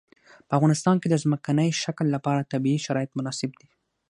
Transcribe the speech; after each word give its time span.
په 0.47 0.53
افغانستان 0.57 0.95
کې 0.99 1.07
د 1.09 1.15
ځمکنی 1.23 1.69
شکل 1.83 2.07
لپاره 2.15 2.49
طبیعي 2.53 2.79
شرایط 2.85 3.11
مناسب 3.19 3.51
دي. 3.59 3.67